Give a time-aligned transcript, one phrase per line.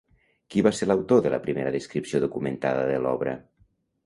[0.53, 3.37] Qui va ser l'autor de la primera descripció documentada de l'obra?